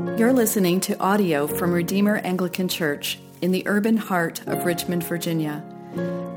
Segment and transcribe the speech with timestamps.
[0.00, 5.62] You're listening to audio from Redeemer Anglican Church in the urban heart of Richmond, Virginia.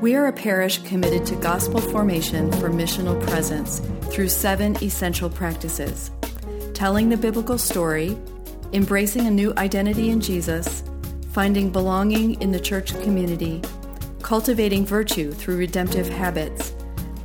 [0.02, 3.80] We are a parish committed to gospel formation for missional presence
[4.12, 6.10] through seven essential practices
[6.74, 8.18] telling the biblical story,
[8.74, 10.82] embracing a new identity in Jesus,
[11.30, 13.62] finding belonging in the church community,
[14.20, 16.74] cultivating virtue through redemptive habits,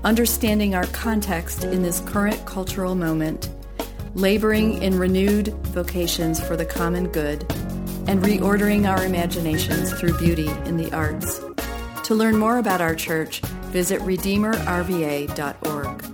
[0.05, 3.49] understanding our context in this current cultural moment
[4.15, 7.45] laboring in renewed vocations for the common good,
[8.07, 11.41] and reordering our imaginations through beauty in the arts.
[12.05, 16.05] To learn more about our church, visit redeemerrva.org.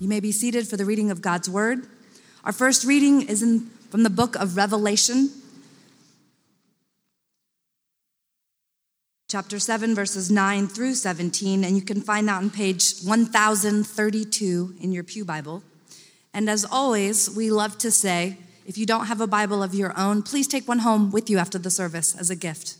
[0.00, 1.86] You may be seated for the reading of God's Word.
[2.44, 5.30] Our first reading is in, from the book of Revelation,
[9.36, 14.92] chapter 7, verses 9 through 17, and you can find that on page 1032 in
[14.92, 15.62] your Pew Bible.
[16.32, 19.92] And as always, we love to say if you don't have a Bible of your
[19.94, 22.78] own, please take one home with you after the service as a gift.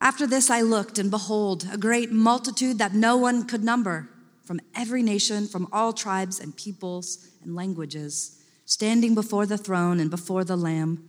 [0.00, 4.08] After this, I looked, and behold, a great multitude that no one could number,
[4.44, 10.10] from every nation, from all tribes and peoples and languages, standing before the throne and
[10.10, 11.08] before the Lamb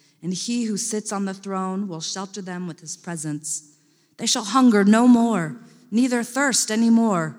[0.21, 3.75] and he who sits on the throne will shelter them with his presence.
[4.17, 5.57] They shall hunger no more,
[5.89, 7.37] neither thirst any more.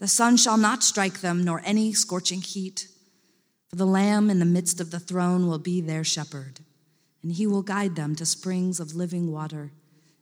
[0.00, 2.88] The sun shall not strike them, nor any scorching heat.
[3.68, 6.60] For the Lamb in the midst of the throne will be their shepherd,
[7.22, 9.72] and he will guide them to springs of living water,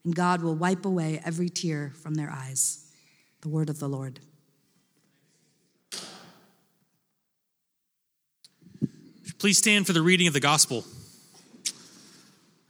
[0.05, 2.87] and God will wipe away every tear from their eyes.
[3.41, 4.21] The word of the Lord.
[9.39, 10.85] Please stand for the reading of the gospel.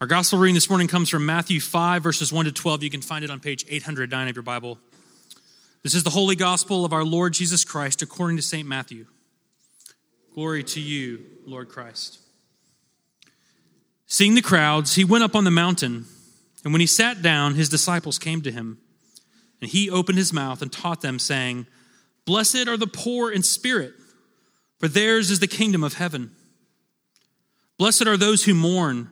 [0.02, 2.82] Our gospel reading this morning comes from Matthew 5, verses 1 to 12.
[2.82, 4.80] You can find it on page 809 of your Bible.
[5.84, 8.66] This is the holy gospel of our Lord Jesus Christ according to St.
[8.66, 9.06] Matthew.
[10.34, 12.18] Glory to you, Lord Christ.
[14.08, 16.06] Seeing the crowds, he went up on the mountain,
[16.64, 18.78] and when he sat down, his disciples came to him.
[19.60, 21.68] And he opened his mouth and taught them, saying,
[22.24, 23.94] Blessed are the poor in spirit,
[24.80, 26.32] for theirs is the kingdom of heaven.
[27.78, 29.11] Blessed are those who mourn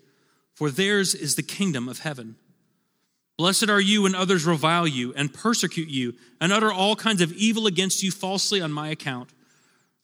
[0.53, 2.35] for theirs is the kingdom of heaven.
[3.37, 7.33] Blessed are you when others revile you and persecute you and utter all kinds of
[7.33, 9.31] evil against you falsely on my account.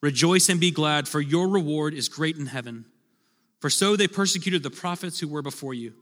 [0.01, 2.85] Rejoice and be glad, for your reward is great in heaven.
[3.59, 5.93] For so they persecuted the prophets who were before you.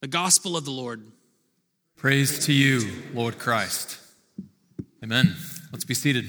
[0.00, 1.02] The gospel of the Lord.
[1.96, 2.82] Praise to you,
[3.14, 3.98] Lord Christ.
[5.02, 5.34] Amen.
[5.72, 6.26] Let's be seated.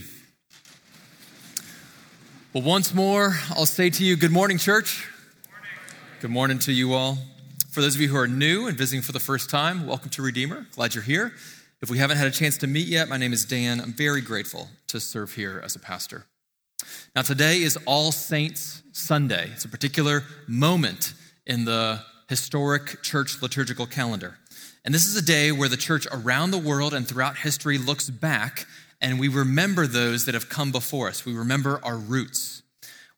[2.54, 5.08] Well, once more, I'll say to you, good morning, church.
[6.20, 7.20] Good morning to you all.
[7.70, 10.24] For those of you who are new and visiting for the first time, welcome to
[10.24, 10.66] Redeemer.
[10.72, 11.32] Glad you're here.
[11.80, 13.80] If we haven't had a chance to meet yet, my name is Dan.
[13.80, 16.26] I'm very grateful to serve here as a pastor.
[17.16, 19.52] Now, today is All Saints Sunday.
[19.54, 21.14] It's a particular moment
[21.46, 24.40] in the historic church liturgical calendar.
[24.84, 28.10] And this is a day where the church around the world and throughout history looks
[28.10, 28.66] back
[29.00, 31.28] and we remember those that have come before us.
[31.28, 32.64] We remember our roots.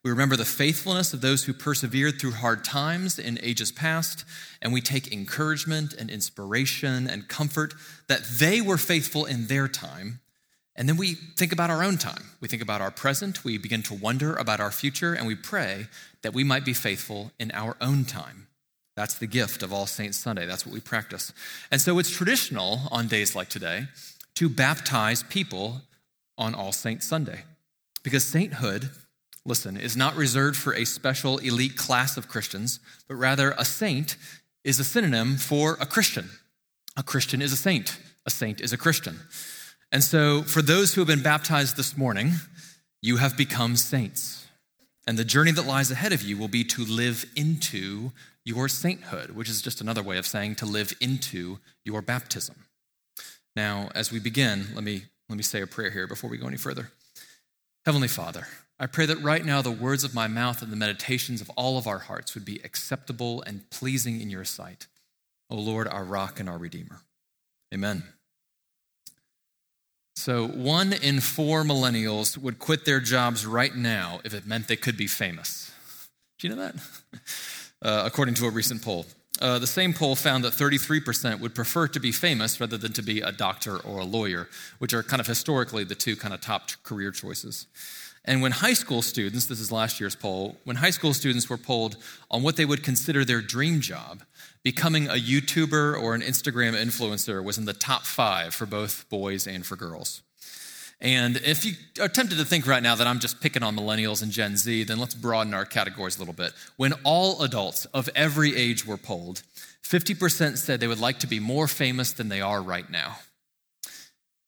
[0.02, 4.24] We remember the faithfulness of those who persevered through hard times in ages past,
[4.62, 7.74] and we take encouragement and inspiration and comfort
[8.08, 10.20] that they were faithful in their time,
[10.80, 12.24] And then we think about our own time.
[12.40, 13.44] We think about our present.
[13.44, 15.88] We begin to wonder about our future, and we pray
[16.22, 18.46] that we might be faithful in our own time.
[18.96, 20.46] That's the gift of All Saints Sunday.
[20.46, 21.34] That's what we practice.
[21.70, 23.88] And so it's traditional on days like today
[24.36, 25.82] to baptize people
[26.38, 27.42] on All Saints Sunday.
[28.02, 28.88] Because sainthood,
[29.44, 34.16] listen, is not reserved for a special elite class of Christians, but rather a saint
[34.64, 36.30] is a synonym for a Christian.
[36.96, 39.20] A Christian is a saint, a saint is a Christian.
[39.92, 42.32] And so, for those who have been baptized this morning,
[43.02, 44.46] you have become saints.
[45.06, 48.12] And the journey that lies ahead of you will be to live into
[48.44, 52.56] your sainthood, which is just another way of saying to live into your baptism.
[53.56, 56.46] Now, as we begin, let me, let me say a prayer here before we go
[56.46, 56.90] any further.
[57.84, 58.46] Heavenly Father,
[58.82, 61.76] I pray that right now the words of my mouth and the meditations of all
[61.76, 64.86] of our hearts would be acceptable and pleasing in your sight.
[65.50, 67.00] O Lord, our rock and our redeemer.
[67.74, 68.04] Amen.
[70.16, 74.76] So, one in four millennials would quit their jobs right now if it meant they
[74.76, 75.70] could be famous.
[76.38, 76.74] Do you know that?
[77.82, 79.06] Uh, according to a recent poll.
[79.40, 83.00] Uh, the same poll found that 33% would prefer to be famous rather than to
[83.00, 84.50] be a doctor or a lawyer,
[84.80, 87.64] which are kind of historically the two kind of top career choices.
[88.24, 91.56] And when high school students, this is last year's poll, when high school students were
[91.56, 91.96] polled
[92.30, 94.22] on what they would consider their dream job,
[94.62, 99.46] becoming a YouTuber or an Instagram influencer was in the top five for both boys
[99.46, 100.22] and for girls.
[101.00, 104.22] And if you are tempted to think right now that I'm just picking on millennials
[104.22, 106.52] and Gen Z, then let's broaden our categories a little bit.
[106.76, 109.42] When all adults of every age were polled,
[109.82, 113.18] 50% said they would like to be more famous than they are right now.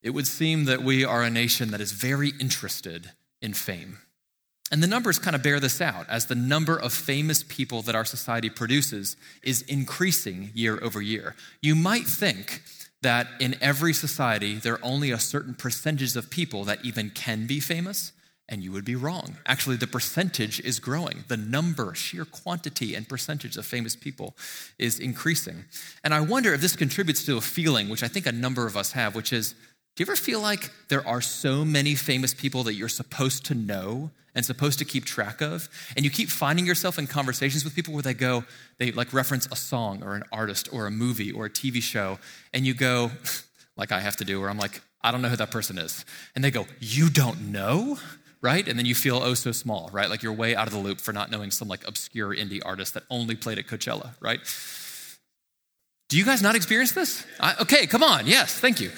[0.03, 3.99] It would seem that we are a nation that is very interested in fame.
[4.71, 7.94] And the numbers kind of bear this out as the number of famous people that
[7.94, 11.37] our society produces is increasing year over year.
[11.61, 12.62] You might think
[13.03, 17.47] that in every society, there are only a certain percentage of people that even can
[17.47, 18.12] be famous,
[18.49, 19.37] and you would be wrong.
[19.44, 21.25] Actually, the percentage is growing.
[21.29, 24.37] The number, sheer quantity, and percentage of famous people
[24.79, 25.65] is increasing.
[26.03, 28.77] And I wonder if this contributes to a feeling, which I think a number of
[28.77, 29.55] us have, which is
[29.94, 33.55] do you ever feel like there are so many famous people that you're supposed to
[33.55, 35.69] know and supposed to keep track of?
[35.97, 38.44] And you keep finding yourself in conversations with people where they go,
[38.79, 42.19] they like reference a song or an artist or a movie or a TV show,
[42.55, 43.11] and you go,
[43.77, 46.06] like I have to do, where I'm like, I don't know who that person is.
[46.35, 47.99] And they go, You don't know?
[48.41, 48.67] Right?
[48.67, 50.11] And then you feel oh so small, right?
[50.11, 52.94] Like you're way out of the loop for not knowing some like obscure indie artist
[52.94, 54.41] that only played at Coachella, right?
[56.09, 57.25] Do you guys not experience this?
[57.39, 58.27] I, okay, come on.
[58.27, 58.91] Yes, thank you.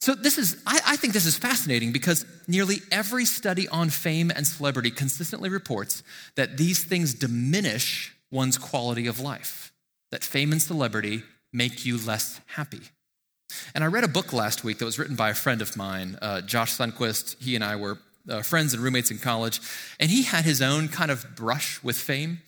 [0.00, 4.30] So, this is, I, I, think this is fascinating because nearly every study on fame
[4.30, 6.04] and celebrity consistently reports
[6.36, 9.72] that these things diminish one's quality of life,
[10.12, 12.80] that fame and celebrity make you less happy.
[13.74, 16.18] And I read a book last week that was written by a friend of mine,
[16.22, 17.42] uh, Josh Sundquist.
[17.42, 17.98] He and I were
[18.28, 19.60] uh, friends and roommates in college,
[19.98, 22.42] and he had his own kind of brush with fame.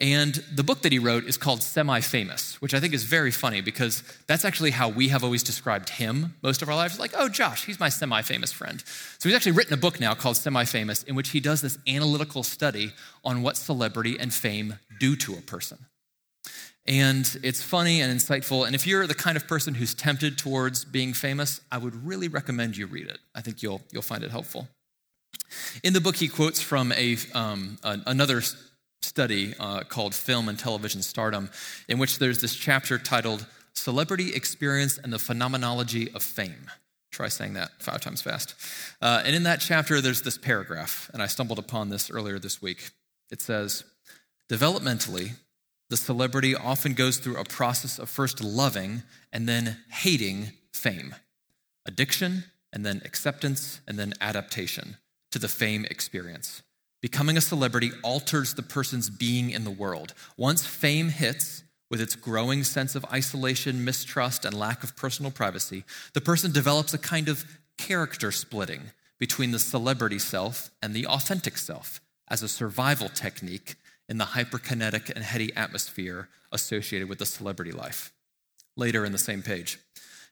[0.00, 3.30] And the book that he wrote is called Semi Famous, which I think is very
[3.30, 6.98] funny because that's actually how we have always described him most of our lives.
[6.98, 8.82] Like, oh, Josh, he's my semi famous friend.
[9.18, 11.78] So he's actually written a book now called Semi Famous in which he does this
[11.86, 12.92] analytical study
[13.24, 15.78] on what celebrity and fame do to a person.
[16.86, 18.66] And it's funny and insightful.
[18.66, 22.28] And if you're the kind of person who's tempted towards being famous, I would really
[22.28, 23.18] recommend you read it.
[23.34, 24.68] I think you'll, you'll find it helpful.
[25.82, 28.42] In the book, he quotes from a, um, another
[29.02, 31.50] study uh, called Film and Television Stardom,
[31.88, 36.70] in which there's this chapter titled Celebrity Experience and the Phenomenology of Fame.
[37.10, 38.54] Try saying that five times fast.
[39.00, 42.60] Uh, and in that chapter, there's this paragraph, and I stumbled upon this earlier this
[42.60, 42.90] week.
[43.30, 43.84] It says,
[44.50, 45.32] Developmentally,
[45.90, 51.14] the celebrity often goes through a process of first loving and then hating fame,
[51.86, 54.96] addiction, and then acceptance, and then adaptation
[55.30, 56.62] to the fame experience.
[57.04, 60.14] Becoming a celebrity alters the person's being in the world.
[60.38, 65.84] Once fame hits, with its growing sense of isolation, mistrust, and lack of personal privacy,
[66.14, 67.44] the person develops a kind of
[67.76, 68.84] character splitting
[69.18, 73.74] between the celebrity self and the authentic self as a survival technique
[74.08, 78.14] in the hyperkinetic and heady atmosphere associated with the celebrity life.
[78.78, 79.78] Later in the same page.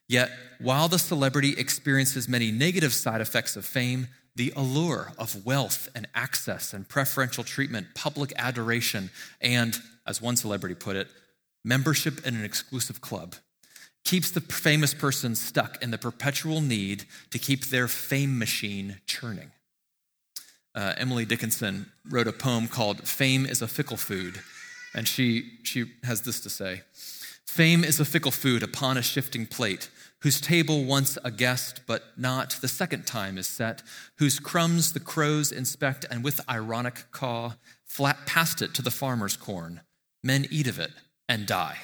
[0.08, 5.88] Yet, while the celebrity experiences many negative side effects of fame, the allure of wealth
[5.94, 9.10] and access and preferential treatment, public adoration,
[9.40, 11.08] and, as one celebrity put it,
[11.64, 13.34] membership in an exclusive club
[14.04, 19.52] keeps the famous person stuck in the perpetual need to keep their fame machine churning.
[20.74, 24.40] Uh, Emily Dickinson wrote a poem called Fame is a Fickle Food,
[24.94, 26.82] and she, she has this to say
[27.46, 29.90] Fame is a fickle food upon a shifting plate
[30.22, 33.82] whose table once a guest, but not the second time is set,
[34.18, 39.36] whose crumbs the crows inspect, and with ironic caw, flat past it to the farmer's
[39.36, 39.80] corn.
[40.22, 40.92] Men eat of it
[41.28, 41.78] and die.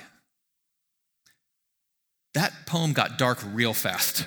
[2.34, 4.24] That poem got dark real fast.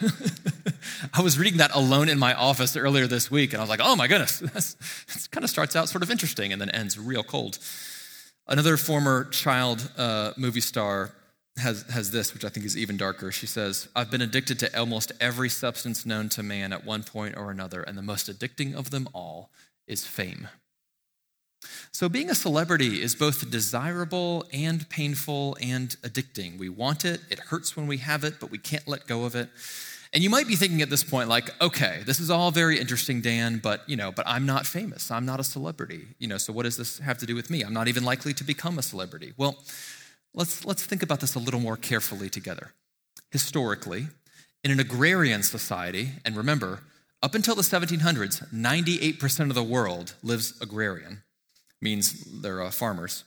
[1.13, 3.79] I was reading that alone in my office earlier this week, and I was like,
[3.81, 7.23] oh my goodness, this kind of starts out sort of interesting and then ends real
[7.23, 7.59] cold.
[8.47, 11.11] Another former child uh, movie star
[11.57, 13.31] has, has this, which I think is even darker.
[13.31, 17.37] She says, I've been addicted to almost every substance known to man at one point
[17.37, 19.49] or another, and the most addicting of them all
[19.87, 20.47] is fame.
[21.91, 26.57] So, being a celebrity is both desirable and painful and addicting.
[26.57, 29.35] We want it, it hurts when we have it, but we can't let go of
[29.35, 29.49] it.
[30.13, 33.21] And you might be thinking at this point, like, okay, this is all very interesting,
[33.21, 35.11] Dan, but you know, but I'm not famous.
[35.11, 36.07] I'm not a celebrity.
[36.17, 37.61] You know, so what does this have to do with me?
[37.61, 39.33] I'm not even likely to become a celebrity.
[39.37, 39.57] Well,
[40.33, 42.73] let's let's think about this a little more carefully together.
[43.31, 44.07] Historically,
[44.63, 46.79] in an agrarian society, and remember,
[47.23, 51.23] up until the 1700s, 98% of the world lives agrarian
[51.81, 53.23] means they're uh, farmers.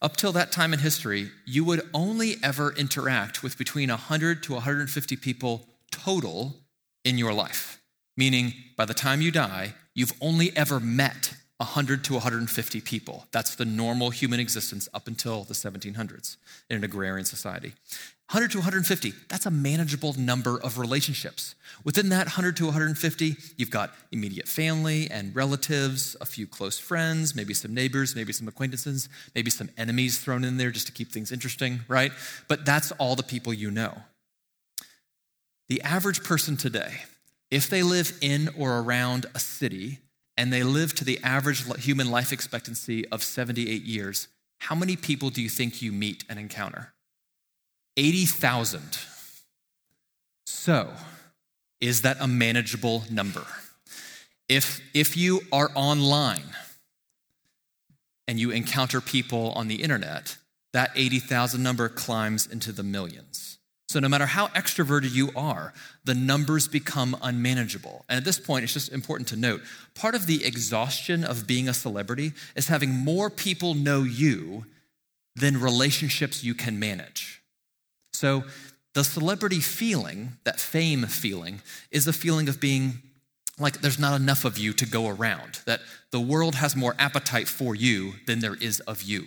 [0.00, 4.54] Up till that time in history, you would only ever interact with between 100 to
[4.54, 6.56] 150 people total
[7.04, 7.80] in your life.
[8.16, 13.26] Meaning, by the time you die, you've only ever met 100 to 150 people.
[13.32, 16.36] That's the normal human existence up until the 1700s
[16.70, 17.74] in an agrarian society.
[18.30, 21.54] 100 to 150, that's a manageable number of relationships.
[21.82, 27.34] Within that 100 to 150, you've got immediate family and relatives, a few close friends,
[27.34, 31.10] maybe some neighbors, maybe some acquaintances, maybe some enemies thrown in there just to keep
[31.10, 32.12] things interesting, right?
[32.48, 34.02] But that's all the people you know.
[35.68, 37.00] The average person today,
[37.50, 40.00] if they live in or around a city
[40.38, 44.28] and they live to the average human life expectancy of 78 years,
[44.58, 46.94] how many people do you think you meet and encounter?
[47.96, 48.80] 80,000.
[50.46, 50.92] So,
[51.80, 53.44] is that a manageable number?
[54.48, 56.54] If, if you are online
[58.28, 60.36] and you encounter people on the internet,
[60.72, 63.57] that 80,000 number climbs into the millions.
[63.88, 65.72] So, no matter how extroverted you are,
[66.04, 68.04] the numbers become unmanageable.
[68.08, 69.62] And at this point, it's just important to note
[69.94, 74.66] part of the exhaustion of being a celebrity is having more people know you
[75.34, 77.40] than relationships you can manage.
[78.12, 78.44] So,
[78.94, 83.02] the celebrity feeling, that fame feeling, is a feeling of being
[83.58, 85.80] like there's not enough of you to go around, that
[86.10, 89.26] the world has more appetite for you than there is of you.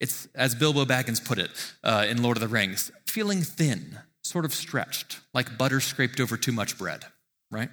[0.00, 1.50] It's, as Bilbo Baggins put it
[1.82, 6.36] uh, in Lord of the Rings, feeling thin, sort of stretched, like butter scraped over
[6.36, 7.04] too much bread,
[7.50, 7.70] right?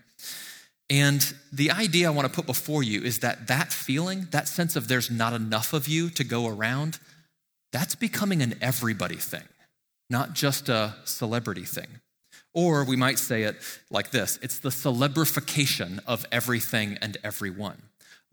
[0.90, 4.76] And the idea I want to put before you is that that feeling, that sense
[4.76, 7.00] of there's not enough of you to go around,
[7.72, 9.44] that's becoming an everybody thing
[10.10, 11.88] not just a celebrity thing.
[12.54, 13.58] Or we might say it
[13.90, 17.82] like this it's the celebrification of everything and everyone.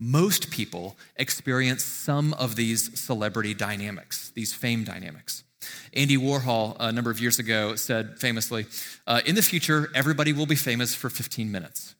[0.05, 5.45] Most people experience some of these celebrity dynamics, these fame dynamics.
[5.93, 8.65] Andy Warhol, a number of years ago, said famously,
[9.07, 11.95] uh, In the future, everybody will be famous for 15 minutes.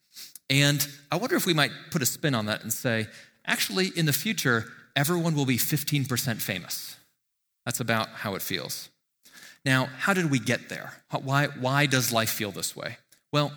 [0.50, 3.07] And I wonder if we might put a spin on that and say,
[3.48, 4.65] actually, in the future,
[4.98, 6.98] everyone will be 15% famous.
[7.65, 8.89] That's about how it feels.
[9.63, 10.91] Now, how did we get there?
[11.10, 12.98] Why, why does life feel this way?
[13.31, 13.53] Well,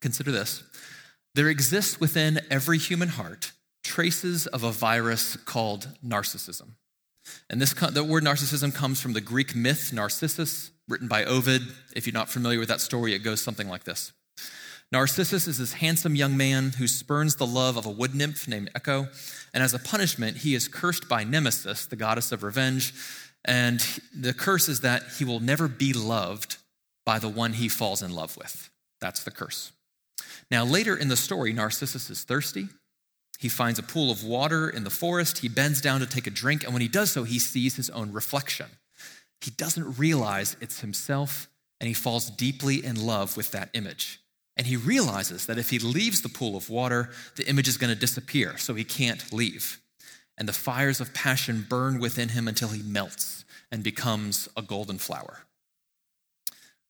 [0.00, 0.64] consider this.
[1.34, 6.72] There exists within every human heart traces of a virus called narcissism.
[7.48, 11.62] And this, the word narcissism comes from the Greek myth Narcissus, written by Ovid.
[11.94, 14.12] If you're not familiar with that story, it goes something like this
[14.90, 18.70] Narcissus is this handsome young man who spurns the love of a wood nymph named
[18.74, 19.08] Echo,
[19.54, 22.92] and as a punishment, he is cursed by Nemesis, the goddess of revenge,
[23.44, 23.80] and
[24.14, 26.58] the curse is that he will never be loved
[27.06, 28.70] by the one he falls in love with.
[29.00, 29.72] That's the curse.
[30.52, 32.68] Now, later in the story, Narcissus is thirsty.
[33.40, 35.38] He finds a pool of water in the forest.
[35.38, 37.90] He bends down to take a drink, and when he does so, he sees his
[37.90, 38.66] own reflection.
[39.40, 41.48] He doesn't realize it's himself,
[41.80, 44.20] and he falls deeply in love with that image.
[44.56, 47.92] And he realizes that if he leaves the pool of water, the image is going
[47.92, 49.82] to disappear, so he can't leave
[50.38, 54.98] and the fires of passion burn within him until he melts and becomes a golden
[54.98, 55.44] flower.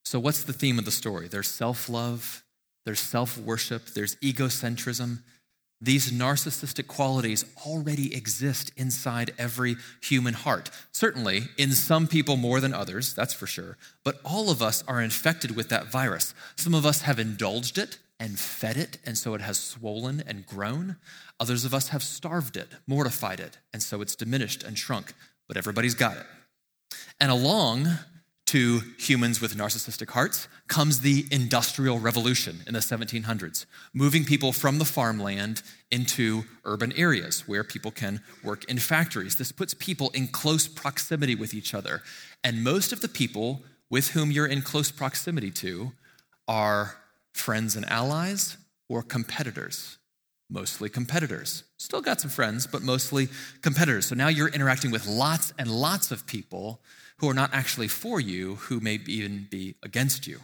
[0.05, 1.29] So, what's the theme of the story?
[1.29, 2.43] There's self love,
[2.85, 5.19] there's self worship, there's egocentrism.
[5.81, 10.71] These narcissistic qualities already exist inside every human heart.
[10.93, 15.03] Certainly, in some people more than others, that's for sure, but all of us are
[15.03, 16.35] infected with that virus.
[16.55, 20.47] Some of us have indulged it and fed it, and so it has swollen and
[20.47, 20.97] grown.
[21.41, 25.13] Others of us have starved it, mortified it, and so it's diminished and shrunk,
[25.49, 26.27] but everybody's got it.
[27.21, 27.89] And along
[28.53, 34.79] to humans with narcissistic hearts comes the Industrial Revolution in the 1700s, moving people from
[34.79, 39.37] the farmland into urban areas where people can work in factories.
[39.37, 42.03] This puts people in close proximity with each other.
[42.45, 45.93] And most of the people with whom you're in close proximity to
[46.47, 46.97] are
[47.33, 49.97] friends and allies or competitors.
[50.51, 51.65] Mostly competitors.
[51.79, 53.31] Still got some friends, but mostly
[53.63, 54.05] competitors.
[54.05, 56.83] So now you're interacting with lots and lots of people
[57.23, 60.41] who are not actually for you, who may even be against you.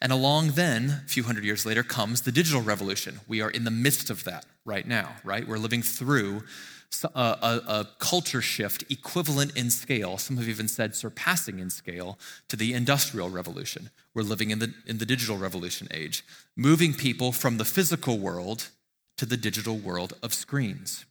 [0.00, 3.18] And along then, a few hundred years later, comes the digital revolution.
[3.26, 5.46] We are in the midst of that right now, right?
[5.46, 6.44] We're living through
[7.02, 12.16] a, a, a, culture shift equivalent in scale, some have even said surpassing in scale,
[12.48, 13.90] to the industrial revolution.
[14.14, 16.24] We're living in the, in the digital revolution age,
[16.56, 18.68] moving people from the physical world
[19.16, 21.04] to the digital world of screens.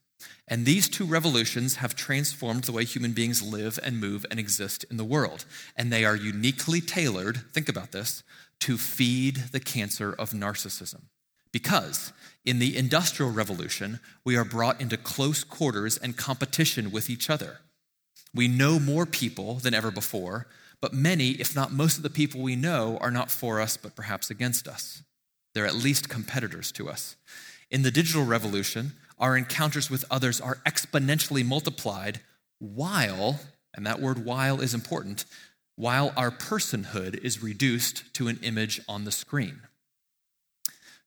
[0.47, 4.85] And these two revolutions have transformed the way human beings live and move and exist
[4.89, 5.45] in the world.
[5.75, 8.23] And they are uniquely tailored, think about this,
[8.61, 11.03] to feed the cancer of narcissism.
[11.51, 12.13] Because
[12.45, 17.59] in the Industrial Revolution, we are brought into close quarters and competition with each other.
[18.33, 20.47] We know more people than ever before,
[20.81, 23.95] but many, if not most of the people we know, are not for us, but
[23.95, 25.03] perhaps against us.
[25.53, 27.15] They're at least competitors to us.
[27.71, 32.19] In the digital revolution, our encounters with others are exponentially multiplied
[32.59, 33.39] while,
[33.73, 35.25] and that word while is important,
[35.75, 39.61] while our personhood is reduced to an image on the screen.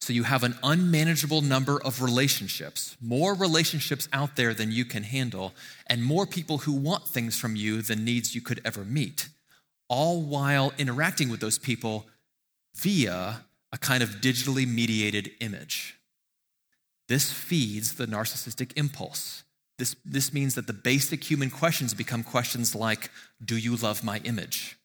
[0.00, 5.02] So you have an unmanageable number of relationships, more relationships out there than you can
[5.02, 5.52] handle,
[5.86, 9.28] and more people who want things from you than needs you could ever meet,
[9.88, 12.06] all while interacting with those people
[12.76, 15.96] via a kind of digitally mediated image.
[17.10, 19.42] This feeds the narcissistic impulse.
[19.78, 23.10] This, this means that the basic human questions become questions like
[23.44, 24.78] Do you love my image?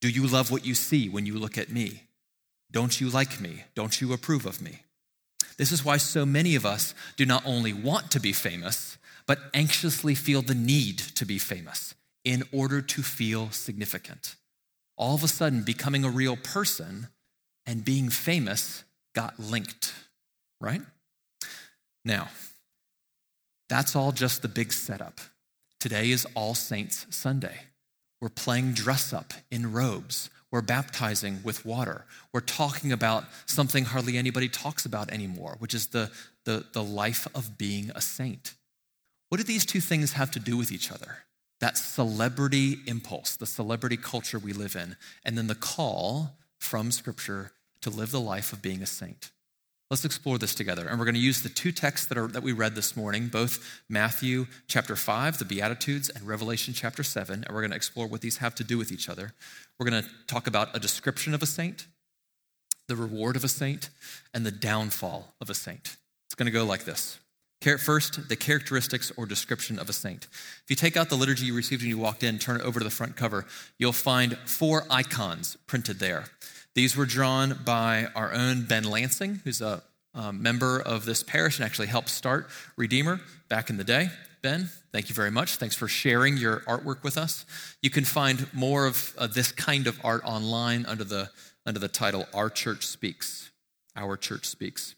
[0.00, 2.04] Do you love what you see when you look at me?
[2.72, 3.64] Don't you like me?
[3.74, 4.84] Don't you approve of me?
[5.58, 9.38] This is why so many of us do not only want to be famous, but
[9.52, 14.36] anxiously feel the need to be famous in order to feel significant.
[14.96, 17.08] All of a sudden, becoming a real person
[17.66, 18.84] and being famous
[19.14, 19.92] got linked,
[20.58, 20.80] right?
[22.06, 22.28] Now,
[23.68, 25.18] that's all just the big setup.
[25.80, 27.56] Today is All Saints Sunday.
[28.20, 30.30] We're playing dress up in robes.
[30.52, 32.04] We're baptizing with water.
[32.32, 36.12] We're talking about something hardly anybody talks about anymore, which is the,
[36.44, 38.54] the, the life of being a saint.
[39.28, 41.24] What do these two things have to do with each other?
[41.58, 47.50] That celebrity impulse, the celebrity culture we live in, and then the call from Scripture
[47.80, 49.32] to live the life of being a saint.
[49.90, 50.88] Let's explore this together.
[50.88, 53.28] And we're going to use the two texts that, are, that we read this morning,
[53.28, 57.44] both Matthew chapter 5, the Beatitudes, and Revelation chapter 7.
[57.44, 59.32] And we're going to explore what these have to do with each other.
[59.78, 61.86] We're going to talk about a description of a saint,
[62.88, 63.90] the reward of a saint,
[64.34, 65.96] and the downfall of a saint.
[66.26, 67.20] It's going to go like this.
[67.78, 70.24] First, the characteristics or description of a saint.
[70.24, 72.78] If you take out the liturgy you received when you walked in, turn it over
[72.78, 73.46] to the front cover,
[73.78, 76.26] you'll find four icons printed there.
[76.76, 79.82] These were drawn by our own Ben Lansing, who's a
[80.30, 84.10] member of this parish and actually helped start Redeemer back in the day.
[84.42, 85.56] Ben, thank you very much.
[85.56, 87.46] Thanks for sharing your artwork with us.
[87.80, 91.30] You can find more of uh, this kind of art online under the,
[91.64, 93.50] under the title Our Church Speaks.
[93.96, 94.94] Our Church Speaks.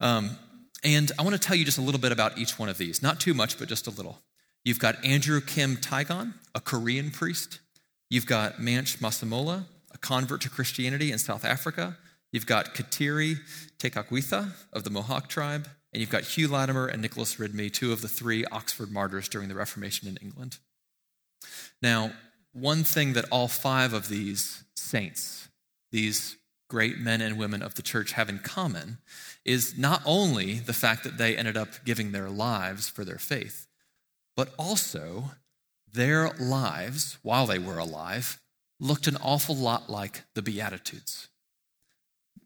[0.00, 0.38] Um,
[0.84, 3.02] and I want to tell you just a little bit about each one of these.
[3.02, 4.20] Not too much, but just a little.
[4.64, 7.58] You've got Andrew Kim Taegon, a Korean priest.
[8.08, 9.64] You've got Manche Masemola,
[9.96, 11.96] a convert to Christianity in South Africa.
[12.30, 13.38] You've got Kateri
[13.78, 18.02] Tekakwitha of the Mohawk tribe, and you've got Hugh Latimer and Nicholas Ridley, two of
[18.02, 20.58] the three Oxford martyrs during the Reformation in England.
[21.80, 22.12] Now,
[22.52, 25.48] one thing that all five of these saints,
[25.92, 26.36] these
[26.68, 28.98] great men and women of the church, have in common
[29.46, 33.66] is not only the fact that they ended up giving their lives for their faith,
[34.36, 35.30] but also
[35.90, 38.38] their lives, while they were alive,
[38.78, 41.28] looked an awful lot like the Beatitudes.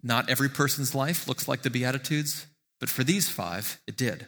[0.03, 2.47] Not every person's life looks like the Beatitudes,
[2.79, 4.27] but for these five, it did.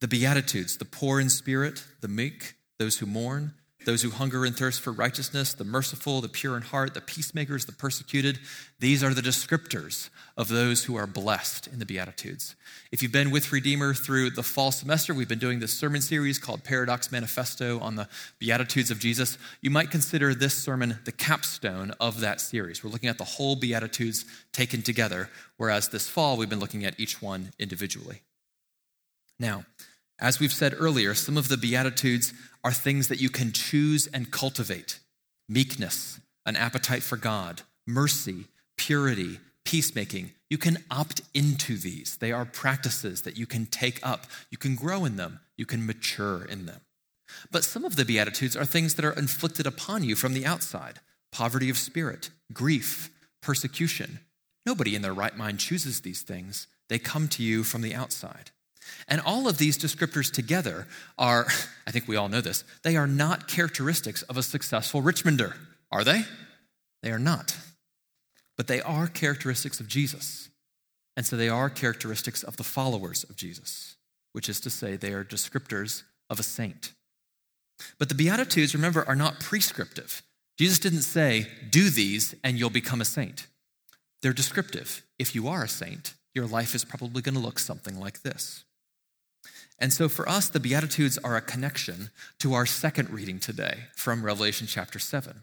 [0.00, 4.56] The Beatitudes, the poor in spirit, the meek, those who mourn, those who hunger and
[4.56, 8.38] thirst for righteousness, the merciful, the pure in heart, the peacemakers, the persecuted.
[8.80, 12.56] These are the descriptors of those who are blessed in the Beatitudes.
[12.90, 16.38] If you've been with Redeemer through the fall semester, we've been doing this sermon series
[16.38, 19.38] called Paradox Manifesto on the Beatitudes of Jesus.
[19.60, 22.82] You might consider this sermon the capstone of that series.
[22.82, 26.98] We're looking at the whole Beatitudes taken together, whereas this fall we've been looking at
[26.98, 28.22] each one individually.
[29.38, 29.64] Now,
[30.20, 32.32] as we've said earlier, some of the Beatitudes
[32.64, 34.98] are things that you can choose and cultivate
[35.48, 38.44] meekness, an appetite for God, mercy,
[38.76, 40.32] purity, peacemaking.
[40.50, 42.16] You can opt into these.
[42.16, 44.26] They are practices that you can take up.
[44.50, 45.40] You can grow in them.
[45.56, 46.80] You can mature in them.
[47.50, 51.00] But some of the Beatitudes are things that are inflicted upon you from the outside
[51.30, 53.10] poverty of spirit, grief,
[53.42, 54.20] persecution.
[54.64, 58.50] Nobody in their right mind chooses these things, they come to you from the outside.
[59.06, 61.46] And all of these descriptors together are,
[61.86, 65.54] I think we all know this, they are not characteristics of a successful Richmonder,
[65.90, 66.22] are they?
[67.02, 67.56] They are not.
[68.56, 70.48] But they are characteristics of Jesus.
[71.16, 73.96] And so they are characteristics of the followers of Jesus,
[74.32, 76.92] which is to say, they are descriptors of a saint.
[77.98, 80.22] But the Beatitudes, remember, are not prescriptive.
[80.58, 83.46] Jesus didn't say, do these and you'll become a saint.
[84.22, 85.02] They're descriptive.
[85.18, 88.64] If you are a saint, your life is probably going to look something like this.
[89.78, 92.10] And so for us, the Beatitudes are a connection
[92.40, 95.42] to our second reading today from Revelation chapter 7.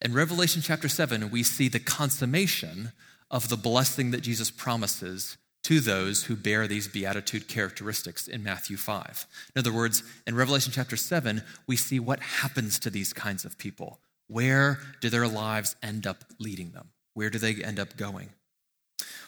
[0.00, 2.92] In Revelation chapter 7, we see the consummation
[3.30, 8.76] of the blessing that Jesus promises to those who bear these beatitude characteristics in Matthew
[8.76, 9.26] 5.
[9.56, 13.58] In other words, in Revelation chapter 7, we see what happens to these kinds of
[13.58, 13.98] people.
[14.28, 16.90] Where do their lives end up leading them?
[17.14, 18.30] Where do they end up going?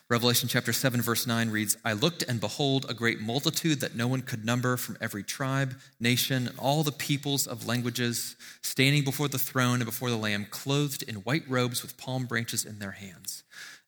[0.09, 4.07] Revelation chapter 7, verse 9 reads I looked, and behold, a great multitude that no
[4.07, 9.39] one could number from every tribe, nation, all the peoples of languages, standing before the
[9.39, 13.43] throne and before the Lamb, clothed in white robes with palm branches in their hands.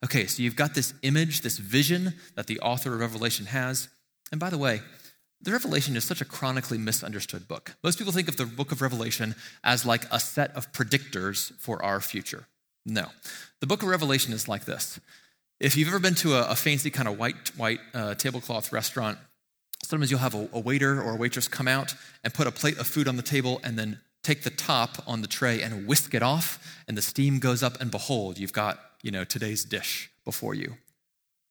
[0.04, 3.88] Okay, so you've got this image, this vision that the author of Revelation has.
[4.32, 4.80] And by the way,
[5.40, 7.76] the Revelation is such a chronically misunderstood book.
[7.84, 11.80] Most people think of the book of Revelation as like a set of predictors for
[11.84, 12.48] our future.
[12.84, 13.06] No.
[13.60, 14.98] The book of Revelation is like this
[15.60, 19.18] if you've ever been to a, a fancy kind of white, white uh, tablecloth restaurant,
[19.82, 22.78] sometimes you'll have a, a waiter or a waitress come out and put a plate
[22.78, 26.14] of food on the table and then take the top on the tray and whisk
[26.14, 30.10] it off, and the steam goes up, and behold, you've got, you know, today's dish
[30.24, 30.74] before you.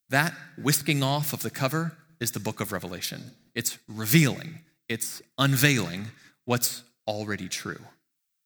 [0.09, 3.31] That whisking off of the cover is the book of Revelation.
[3.55, 6.07] It's revealing, it's unveiling
[6.45, 7.79] what's already true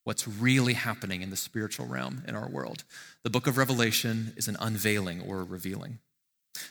[0.03, 2.83] what's really happening in the spiritual realm in our world.
[3.23, 5.99] The book of Revelation is an unveiling or a revealing.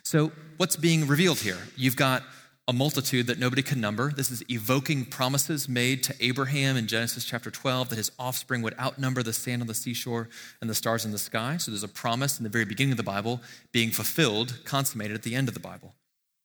[0.02, 1.58] So, what's being revealed here?
[1.76, 2.22] You've got
[2.68, 4.12] a multitude that nobody can number.
[4.12, 8.78] This is evoking promises made to Abraham in Genesis chapter 12 that his offspring would
[8.78, 10.28] outnumber the sand on the seashore
[10.60, 11.56] and the stars in the sky.
[11.56, 13.40] So, there's a promise in the very beginning of the Bible
[13.72, 15.94] being fulfilled, consummated at the end of the Bible.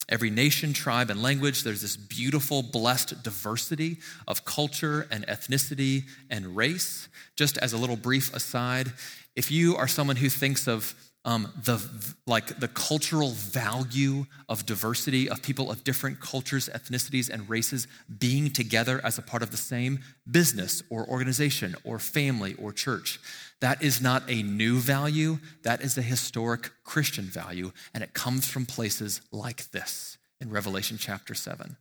[0.07, 6.55] Every nation, tribe, and language, there's this beautiful, blessed diversity of culture and ethnicity and
[6.55, 7.07] race.
[7.35, 8.91] Just as a little brief aside,
[9.35, 11.81] if you are someone who thinks of um, the
[12.27, 17.87] like the cultural value of diversity of people of different cultures, ethnicities, and races
[18.19, 23.19] being together as a part of the same business or organization or family or church.
[23.61, 28.47] That is not a new value, that is a historic Christian value, and it comes
[28.47, 31.77] from places like this in Revelation chapter 7.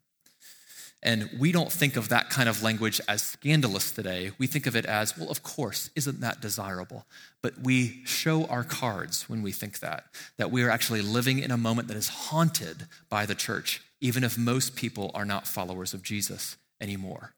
[1.05, 4.31] And we don't think of that kind of language as scandalous today.
[4.39, 7.05] We think of it as, well, of course, isn't that desirable?
[7.43, 10.07] But we show our cards when we think that,
[10.39, 14.25] that we are actually living in a moment that is haunted by the church, even
[14.25, 17.35] if most people are not followers of Jesus anymore.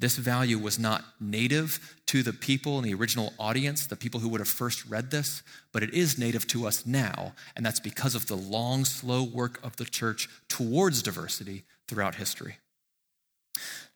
[0.00, 4.28] This value was not native to the people in the original audience, the people who
[4.28, 8.14] would have first read this, but it is native to us now, and that's because
[8.14, 12.58] of the long, slow work of the church towards diversity throughout history.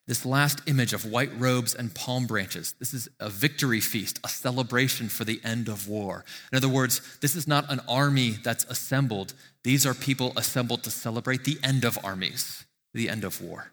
[0.09, 4.29] This last image of white robes and palm branches, this is a victory feast, a
[4.29, 6.25] celebration for the end of war.
[6.51, 9.35] In other words, this is not an army that's assembled.
[9.63, 13.71] These are people assembled to celebrate the end of armies, the end of war.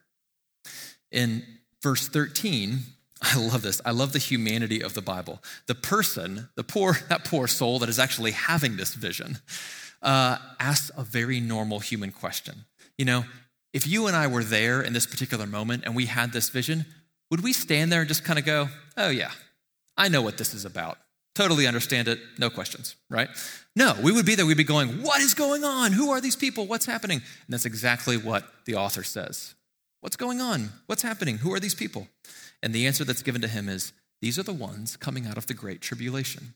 [1.11, 1.43] In
[1.81, 2.79] verse 13,
[3.21, 3.81] I love this.
[3.85, 5.41] I love the humanity of the Bible.
[5.67, 9.39] The person, the poor, that poor soul that is actually having this vision,
[10.01, 12.65] uh, asks a very normal human question.
[12.97, 13.25] You know,
[13.73, 16.85] if you and I were there in this particular moment and we had this vision,
[17.29, 19.31] would we stand there and just kind of go, oh, yeah,
[19.95, 20.97] I know what this is about.
[21.35, 23.29] Totally understand it, no questions, right?
[23.75, 25.91] No, we would be there, we'd be going, what is going on?
[25.91, 26.65] Who are these people?
[26.65, 27.17] What's happening?
[27.17, 29.53] And that's exactly what the author says.
[30.01, 30.69] What's going on?
[30.85, 31.38] What's happening?
[31.38, 32.07] Who are these people?
[32.63, 35.47] And the answer that's given to him is these are the ones coming out of
[35.47, 36.53] the great tribulation.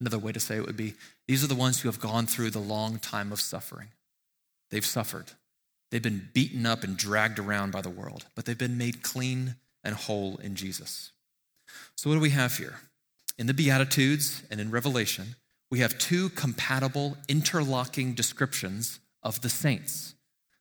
[0.00, 0.94] Another way to say it would be
[1.26, 3.88] these are the ones who have gone through the long time of suffering.
[4.70, 5.26] They've suffered.
[5.90, 9.54] They've been beaten up and dragged around by the world, but they've been made clean
[9.84, 11.12] and whole in Jesus.
[11.96, 12.80] So, what do we have here?
[13.38, 15.36] In the Beatitudes and in Revelation,
[15.70, 20.13] we have two compatible, interlocking descriptions of the saints.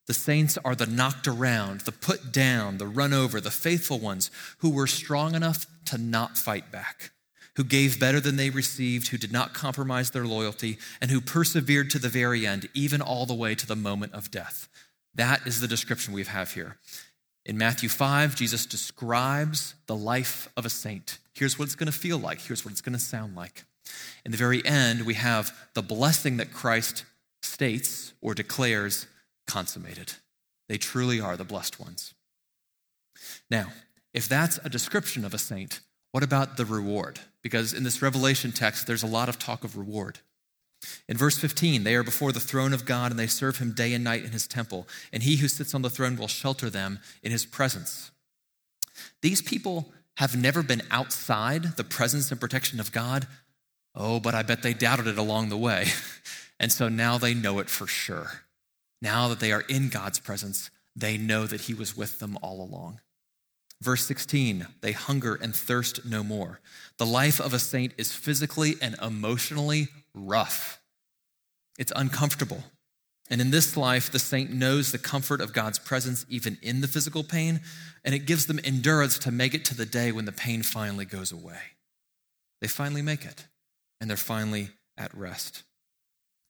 [0.05, 4.29] The saints are the knocked around, the put down, the run over, the faithful ones
[4.57, 7.11] who were strong enough to not fight back,
[7.55, 11.89] who gave better than they received, who did not compromise their loyalty, and who persevered
[11.91, 14.67] to the very end, even all the way to the moment of death.
[15.15, 16.77] That is the description we have here.
[17.45, 21.19] In Matthew 5, Jesus describes the life of a saint.
[21.33, 23.63] Here's what it's going to feel like, here's what it's going to sound like.
[24.25, 27.05] In the very end, we have the blessing that Christ
[27.41, 29.07] states or declares
[29.47, 30.13] consummated.
[30.69, 32.13] They truly are the blessed ones.
[33.49, 33.67] Now,
[34.13, 37.19] if that's a description of a saint, what about the reward?
[37.41, 40.19] Because in this Revelation text, there's a lot of talk of reward.
[41.07, 43.93] In verse 15, they are before the throne of God and they serve him day
[43.93, 46.99] and night in his temple, and he who sits on the throne will shelter them
[47.21, 48.11] in his presence.
[49.21, 53.27] These people have never been outside the presence and protection of God.
[53.95, 55.87] Oh, but I bet they doubted it along the way.
[56.59, 58.42] And so now they know it for sure.
[59.03, 62.61] Now that they are in God's presence, they know that he was with them all
[62.61, 63.01] along.
[63.81, 66.61] Verse 16, they hunger and thirst no more.
[66.97, 70.79] The life of a saint is physically and emotionally rough,
[71.77, 72.63] it's uncomfortable.
[73.29, 76.87] And in this life, the saint knows the comfort of God's presence even in the
[76.87, 77.61] physical pain,
[78.05, 81.05] and it gives them endurance to make it to the day when the pain finally
[81.05, 81.59] goes away.
[82.61, 83.47] They finally make it,
[83.99, 85.63] and they're finally at rest.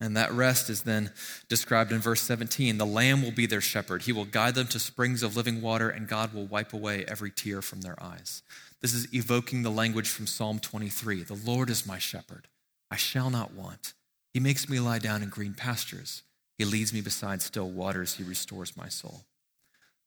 [0.04, 1.12] And that rest is then
[1.48, 2.78] described in verse 17.
[2.78, 4.02] The Lamb will be their shepherd.
[4.02, 7.32] He will guide them to springs of living water, and God will wipe away every
[7.32, 8.44] tear from their eyes.
[8.82, 12.50] This is evoking the language from Psalm 23 The Lord is my shepherd.
[12.92, 13.94] I shall not want.
[14.34, 16.24] He makes me lie down in green pastures.
[16.58, 18.16] He leads me beside still waters.
[18.16, 19.22] He restores my soul.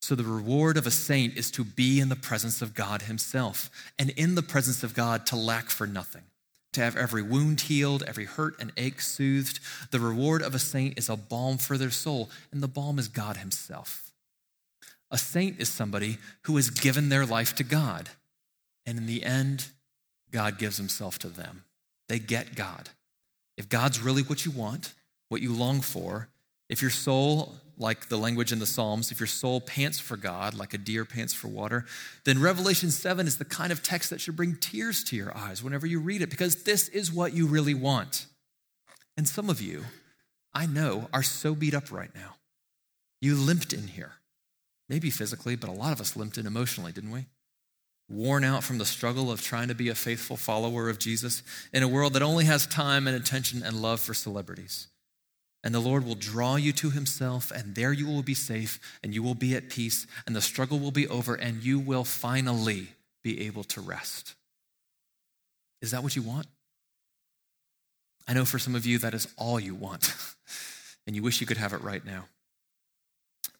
[0.02, 3.70] So, the reward of a saint is to be in the presence of God Himself,
[3.98, 6.24] and in the presence of God to lack for nothing
[6.76, 9.60] to have every wound healed, every hurt and ache soothed.
[9.90, 13.08] The reward of a saint is a balm for their soul, and the balm is
[13.08, 14.12] God Himself.
[15.10, 18.10] A saint is somebody who has given their life to God,
[18.84, 19.68] and in the end,
[20.30, 21.64] God gives Himself to them.
[22.08, 22.90] They get God.
[23.56, 24.92] If God's really what you want,
[25.28, 26.28] what you long for,
[26.68, 30.54] if your soul like the language in the Psalms, if your soul pants for God,
[30.54, 31.84] like a deer pants for water,
[32.24, 35.62] then Revelation 7 is the kind of text that should bring tears to your eyes
[35.62, 38.26] whenever you read it, because this is what you really want.
[39.16, 39.84] And some of you,
[40.54, 42.36] I know, are so beat up right now.
[43.20, 44.12] You limped in here,
[44.88, 47.26] maybe physically, but a lot of us limped in emotionally, didn't we?
[48.08, 51.82] Worn out from the struggle of trying to be a faithful follower of Jesus in
[51.82, 54.88] a world that only has time and attention and love for celebrities
[55.66, 59.12] and the Lord will draw you to himself, and there you will be safe, and
[59.12, 62.90] you will be at peace, and the struggle will be over, and you will finally
[63.24, 64.36] be able to rest.
[65.82, 66.46] Is that what you want?
[68.28, 70.14] I know for some of you that is all you want,
[71.08, 72.26] and you wish you could have it right now.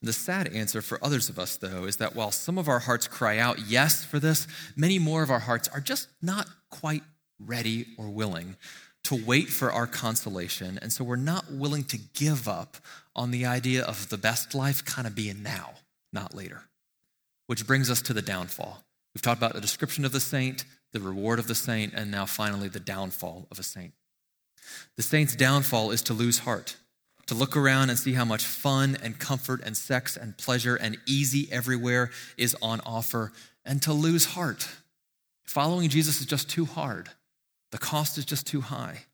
[0.01, 3.09] The sad answer for others of us, though, is that while some of our hearts
[3.09, 7.03] cry out yes for this, many more of our hearts are just not quite
[7.37, 8.55] ready or willing
[9.07, 10.77] to wait for our consolation.
[10.81, 12.75] And so we're not willing to give up
[13.15, 15.75] on the idea of the best life kind of being now,
[16.11, 16.63] not later.
[17.45, 18.83] Which brings us to the downfall.
[19.15, 22.25] We've talked about the description of the saint, the reward of the saint, and now
[22.25, 23.93] finally the downfall of a saint.
[24.97, 26.75] The saint's downfall is to lose heart,
[27.27, 30.97] to look around and see how much fun and comfort and sex and pleasure and
[31.07, 33.31] easy everywhere is on offer,
[33.63, 34.67] and to lose heart.
[35.45, 37.07] Following Jesus is just too hard.
[37.71, 39.05] The cost is just too high.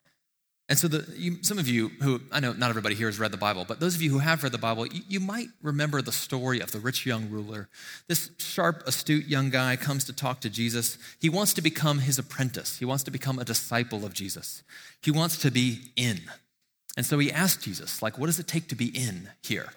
[0.70, 3.32] And so, the, you, some of you who, I know not everybody here has read
[3.32, 6.02] the Bible, but those of you who have read the Bible, you, you might remember
[6.02, 7.68] the story of the rich young ruler.
[8.08, 10.98] This sharp, astute young guy comes to talk to Jesus.
[11.20, 14.63] He wants to become his apprentice, he wants to become a disciple of Jesus.
[15.02, 16.22] He wants to be in.
[16.96, 19.74] And so he asks Jesus, like, what does it take to be in here?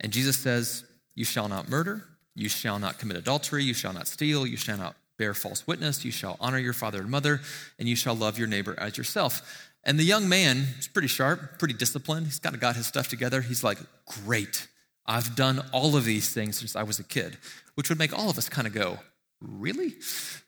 [0.00, 4.06] And Jesus says, You shall not murder, you shall not commit adultery, you shall not
[4.06, 7.40] steal, you shall not bear false witness, you shall honor your father and mother,
[7.78, 9.70] and you shall love your neighbor as yourself.
[9.84, 12.26] And the young man is pretty sharp, pretty disciplined.
[12.26, 13.40] He's kind of got his stuff together.
[13.40, 13.78] He's like,
[14.24, 14.66] Great,
[15.06, 17.36] I've done all of these things since I was a kid,
[17.74, 18.98] which would make all of us kind of go,
[19.40, 19.94] Really?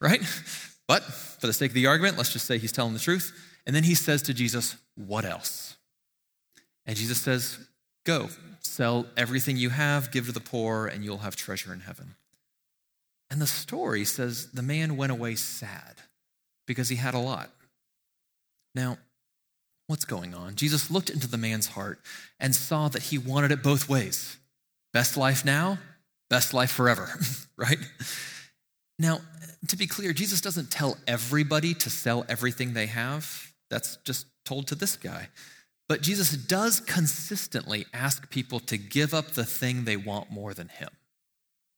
[0.00, 0.22] Right?
[0.88, 3.32] But for the sake of the argument, let's just say he's telling the truth.
[3.66, 5.76] And then he says to Jesus, What else?
[6.86, 7.58] And Jesus says,
[8.04, 8.28] Go,
[8.60, 12.14] sell everything you have, give to the poor, and you'll have treasure in heaven.
[13.30, 16.02] And the story says the man went away sad
[16.66, 17.50] because he had a lot.
[18.74, 18.98] Now,
[19.86, 20.54] what's going on?
[20.54, 22.00] Jesus looked into the man's heart
[22.38, 24.36] and saw that he wanted it both ways
[24.92, 25.78] best life now,
[26.30, 27.08] best life forever,
[27.56, 27.78] right?
[28.98, 29.20] Now,
[29.68, 33.52] to be clear, Jesus doesn't tell everybody to sell everything they have.
[33.68, 35.28] That's just told to this guy.
[35.88, 40.68] But Jesus does consistently ask people to give up the thing they want more than
[40.68, 40.88] him.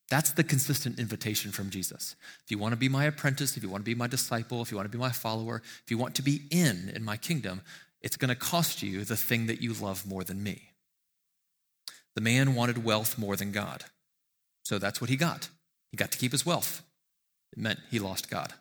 [0.09, 2.17] That's the consistent invitation from Jesus.
[2.45, 4.71] If you want to be my apprentice, if you want to be my disciple, if
[4.71, 7.61] you want to be my follower, if you want to be in in my kingdom,
[8.01, 10.71] it's going to cost you the thing that you love more than me.
[12.15, 13.85] The man wanted wealth more than God.
[14.65, 15.51] So that's what he got.
[15.91, 16.83] He got to keep his wealth.
[17.53, 18.55] It meant he lost God.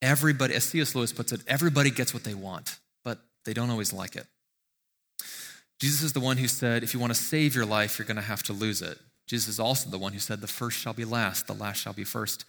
[0.00, 0.94] Everybody, as C.S.
[0.94, 4.26] Lewis puts it, everybody gets what they want, but they don't always like it.
[5.78, 8.16] Jesus is the one who said, if you want to save your life, you're going
[8.16, 8.98] to have to lose it.
[9.32, 11.94] Jesus is also the one who said, the first shall be last, the last shall
[11.94, 12.44] be first.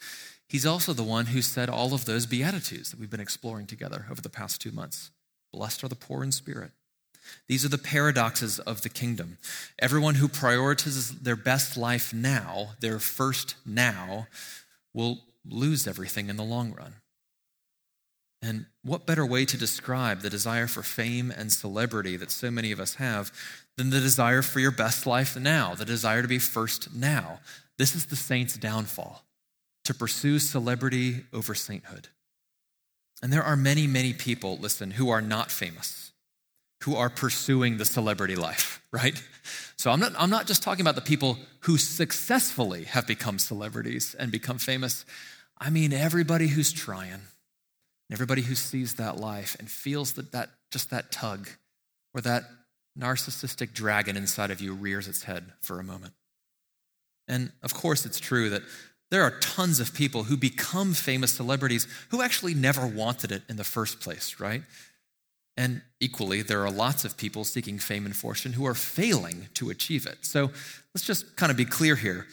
[0.49, 4.05] He's also the one who said all of those Beatitudes that we've been exploring together
[4.11, 5.09] over the past two months.
[5.53, 6.71] Blessed are the poor in spirit.
[7.47, 9.37] These are the paradoxes of the kingdom.
[9.79, 14.27] Everyone who prioritizes their best life now, their first now,
[14.93, 16.95] will lose everything in the long run.
[18.43, 22.73] And what better way to describe the desire for fame and celebrity that so many
[22.73, 23.31] of us have
[23.77, 27.39] than the desire for your best life now, the desire to be first now?
[27.77, 29.23] This is the saint's downfall
[29.85, 32.09] to pursue celebrity over sainthood.
[33.21, 36.11] And there are many, many people, listen, who are not famous,
[36.83, 39.23] who are pursuing the celebrity life, right?
[39.77, 44.17] So I'm not, I'm not just talking about the people who successfully have become celebrities
[44.19, 45.05] and become famous.
[45.57, 47.21] I mean, everybody who's trying
[48.13, 51.49] everybody who sees that life and feels that, that just that tug
[52.13, 52.43] or that
[52.97, 56.13] narcissistic dragon inside of you rears its head for a moment.
[57.27, 58.61] And of course, it's true that
[59.09, 63.57] there are tons of people who become famous celebrities who actually never wanted it in
[63.57, 64.63] the first place, right?
[65.55, 69.69] And equally, there are lots of people seeking fame and fortune who are failing to
[69.69, 70.25] achieve it.
[70.25, 70.51] So
[70.95, 72.25] let's just kind of be clear here.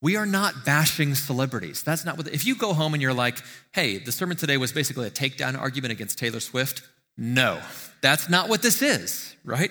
[0.00, 1.82] We are not bashing celebrities.
[1.82, 3.38] That's not what, if you go home and you're like,
[3.72, 6.82] hey, the sermon today was basically a takedown argument against Taylor Swift,
[7.16, 7.60] no,
[8.00, 9.70] that's not what this is, right?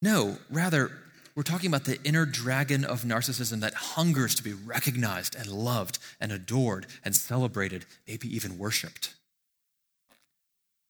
[0.00, 0.92] No, rather,
[1.34, 5.98] we're talking about the inner dragon of narcissism that hungers to be recognized and loved
[6.20, 9.14] and adored and celebrated, maybe even worshiped.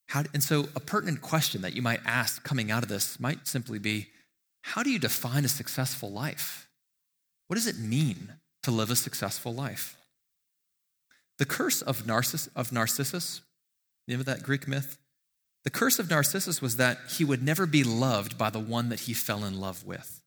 [0.09, 3.47] How, and so, a pertinent question that you might ask coming out of this might
[3.47, 4.09] simply be
[4.63, 6.69] how do you define a successful life?
[7.53, 9.99] What does it mean to live a successful life?
[11.37, 13.43] The curse of, Narciss- of Narcissus,
[14.07, 14.97] you know that Greek myth?
[15.65, 19.01] The curse of Narcissus was that he would never be loved by the one that
[19.01, 20.23] he fell in love with.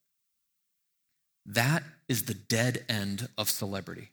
[1.47, 4.09] That is the dead end of celebrity.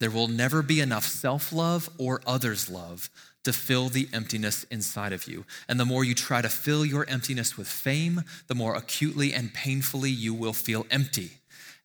[0.00, 3.10] There will never be enough self love or others' love
[3.44, 5.44] to fill the emptiness inside of you.
[5.68, 9.54] And the more you try to fill your emptiness with fame, the more acutely and
[9.54, 11.30] painfully you will feel empty.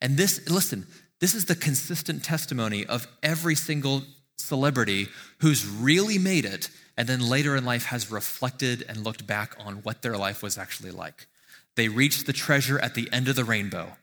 [0.01, 0.87] And this, listen,
[1.19, 4.03] this is the consistent testimony of every single
[4.37, 5.07] celebrity
[5.39, 9.75] who's really made it and then later in life has reflected and looked back on
[9.77, 11.27] what their life was actually like.
[11.75, 13.97] They reached the treasure at the end of the rainbow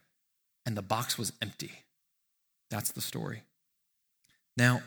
[0.65, 1.71] and the box was empty.
[2.69, 3.43] That's the story.
[4.57, 4.81] Now,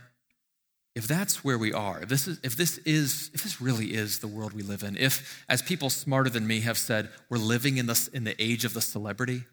[0.94, 4.18] if that's where we are, if this is if this is if this really is
[4.18, 7.76] the world we live in, if as people smarter than me have said, we're living
[7.76, 9.44] in this in the age of the celebrity,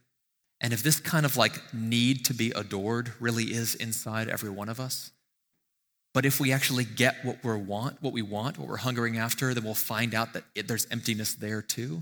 [0.59, 4.69] and if this kind of like need to be adored really is inside every one
[4.69, 5.11] of us,
[6.13, 9.53] but if we actually get what we want, what we want, what we're hungering after,
[9.53, 12.01] then we'll find out that it, there's emptiness there too.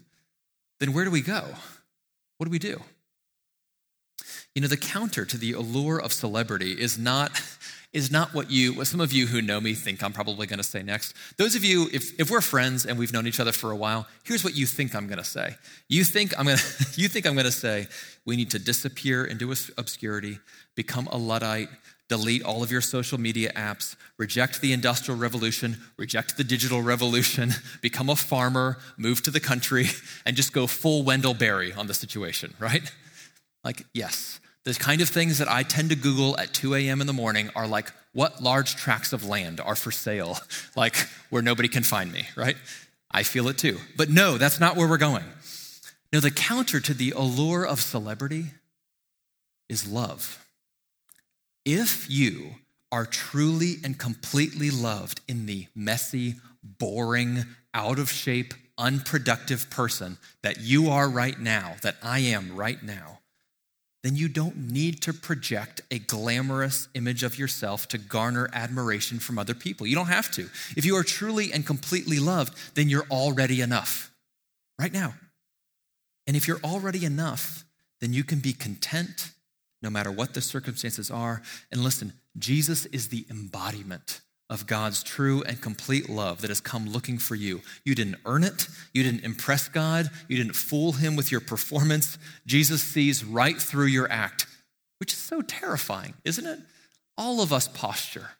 [0.80, 1.44] Then where do we go?
[2.38, 2.82] What do we do?
[4.54, 7.42] You know, the counter to the allure of celebrity is not
[7.96, 10.58] is not what you, what some of you who know me think I'm probably going
[10.58, 11.16] to say next.
[11.38, 14.06] Those of you, if, if we're friends and we've known each other for a while,
[14.26, 15.56] here's what you think I'm going to say.
[15.88, 17.88] You think I'm going to, you think I'm going to say,
[18.26, 20.40] we need to disappear into obscurity,
[20.76, 21.70] become a Luddite,
[22.10, 27.54] delete all of your social media apps, reject the industrial revolution, reject the digital revolution,
[27.82, 29.88] become a farmer, move to the country,
[30.26, 32.92] and just go full Wendell Berry on the situation, right?
[33.64, 37.00] Like, yes, the kind of things that I tend to Google at 2 a.m.
[37.00, 40.40] in the morning are like, what large tracts of land are for sale,
[40.76, 40.96] like
[41.30, 42.58] where nobody can find me, right?
[43.12, 43.78] I feel it too.
[43.96, 45.24] But no, that's not where we're going.
[46.12, 48.48] No, the counter to the allure of celebrity
[49.70, 50.46] is love.
[51.64, 52.56] If you
[52.92, 60.62] are truly and completely loved in the messy, boring, out of shape, unproductive person that
[60.62, 63.20] you are right now, that I am right now,
[64.06, 69.40] then you don't need to project a glamorous image of yourself to garner admiration from
[69.40, 69.88] other people.
[69.88, 70.48] You don't have to.
[70.78, 74.12] If you are truly and completely loved, then you're already enough
[74.80, 75.16] right now.
[76.28, 77.66] And if you're already enough,
[78.00, 79.32] then you can be content
[79.82, 81.42] no matter what the circumstances are.
[81.72, 86.88] And listen, Jesus is the embodiment of God's true and complete love that has come
[86.88, 87.62] looking for you.
[87.84, 88.68] You didn't earn it.
[88.94, 90.10] You didn't impress God.
[90.28, 92.18] You didn't fool him with your performance.
[92.46, 94.46] Jesus sees right through your act
[95.00, 96.60] which is so terrifying, isn't it?
[97.16, 98.32] All of us posture.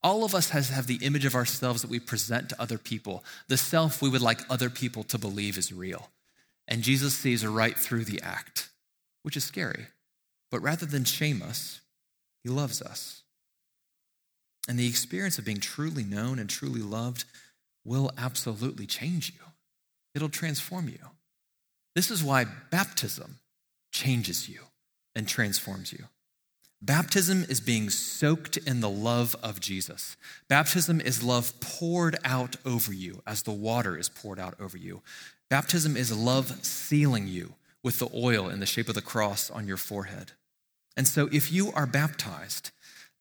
[0.00, 3.24] All of us has have the image of ourselves that we present to other people,
[3.48, 6.10] the self we would like other people to believe is real.
[6.68, 8.68] And Jesus sees right through the act,
[9.22, 9.86] which is scary.
[10.50, 11.80] But rather than shame us,
[12.44, 13.23] he loves us.
[14.68, 17.24] And the experience of being truly known and truly loved
[17.84, 19.44] will absolutely change you.
[20.14, 20.98] It'll transform you.
[21.94, 23.38] This is why baptism
[23.92, 24.60] changes you
[25.14, 26.06] and transforms you.
[26.82, 30.16] Baptism is being soaked in the love of Jesus.
[30.48, 35.00] Baptism is love poured out over you as the water is poured out over you.
[35.48, 39.66] Baptism is love sealing you with the oil in the shape of the cross on
[39.66, 40.32] your forehead.
[40.96, 42.70] And so, if you are baptized,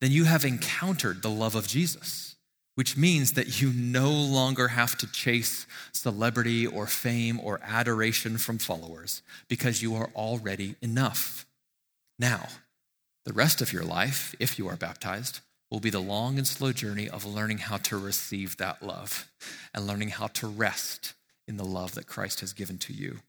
[0.03, 2.35] then you have encountered the love of Jesus,
[2.75, 8.57] which means that you no longer have to chase celebrity or fame or adoration from
[8.57, 11.45] followers because you are already enough.
[12.19, 12.49] Now,
[13.23, 15.39] the rest of your life, if you are baptized,
[15.71, 19.31] will be the long and slow journey of learning how to receive that love
[19.73, 21.13] and learning how to rest
[21.47, 23.19] in the love that Christ has given to you.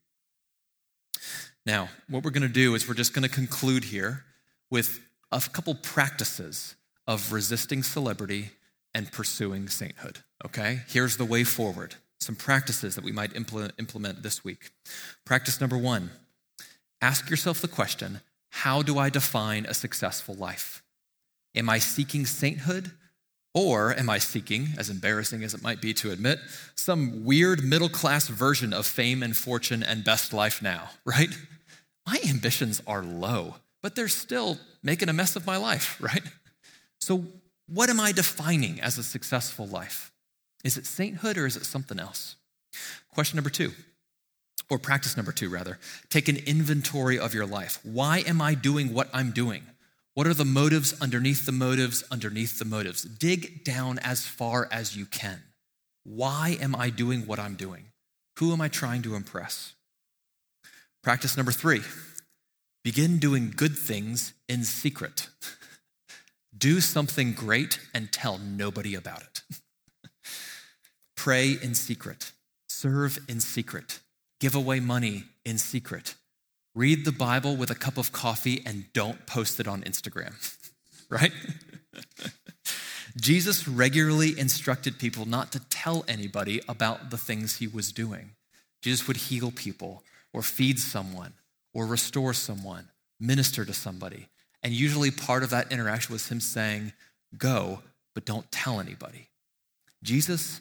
[1.65, 4.25] Now, what we're going to do is we're just going to conclude here
[4.73, 4.99] with
[5.35, 6.77] a couple practices
[7.07, 8.51] of resisting celebrity
[8.95, 10.19] and pursuing sainthood.
[10.45, 10.81] Okay?
[10.89, 11.97] Here's the way forward.
[12.21, 14.71] Some practices that we might implement this week.
[15.25, 16.11] Practice number one
[17.03, 20.83] ask yourself the question how do I define a successful life?
[21.55, 22.93] Am I seeking sainthood?
[23.53, 26.41] Or am I seeking, as embarrassing as it might be to admit,
[26.75, 31.31] some weird middle class version of fame and fortune and best life now, right?
[32.05, 36.23] My ambitions are low but they're still making a mess of my life, right?
[37.01, 37.27] So,
[37.69, 40.11] what am I defining as a successful life?
[40.65, 42.37] Is it sainthood or is it something else?
[43.13, 43.73] Question number two,
[44.71, 45.79] or practice number two, rather.
[46.09, 47.79] Take an inventory of your life.
[47.83, 49.65] Why am I doing what I'm doing?
[50.15, 53.03] What are the motives underneath the motives underneath the motives?
[53.03, 55.43] Dig down as far as you can.
[56.05, 57.85] Why am I doing what I'm doing?
[58.39, 59.75] Who am I trying to impress?
[61.03, 61.83] Practice number three
[62.85, 65.31] Begin doing good things in secret.
[66.57, 69.43] Do something great and tell nobody about it.
[71.17, 72.33] Pray in secret.
[72.69, 74.01] Serve in secret.
[74.39, 76.15] Give away money in secret.
[76.75, 80.35] Read the Bible with a cup of coffee and don't post it on Instagram,
[81.09, 81.33] right?
[83.19, 88.33] Jesus regularly instructed people not to tell anybody about the things he was doing.
[88.83, 90.03] Jesus would heal people
[90.35, 91.33] or feed someone
[91.75, 92.89] or restore someone,
[93.21, 94.29] minister to somebody.
[94.63, 96.93] And usually part of that interaction was him saying,
[97.37, 97.81] Go,
[98.15, 99.29] but don't tell anybody.
[100.03, 100.61] Jesus,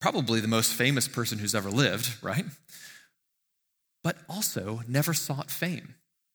[0.00, 2.44] probably the most famous person who's ever lived, right?
[4.02, 5.94] But also never sought fame.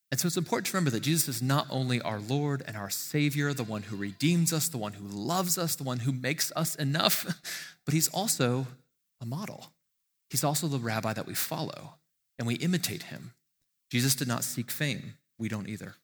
[0.09, 2.89] And so it's important to remember that Jesus is not only our Lord and our
[2.89, 6.51] Savior, the one who redeems us, the one who loves us, the one who makes
[6.55, 7.25] us enough,
[7.85, 8.67] but he's also
[9.19, 9.71] a model.
[10.29, 11.95] He's also the rabbi that we follow,
[12.39, 13.33] and we imitate him.
[13.89, 15.15] Jesus did not seek fame.
[15.37, 15.95] We don't either.